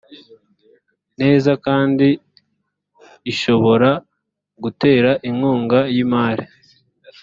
[1.21, 2.07] neza kandi
[3.31, 3.89] ishobora
[4.63, 6.45] gutera inkunga y imari